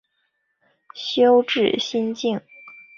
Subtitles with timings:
[0.95, 2.41] 修智心净。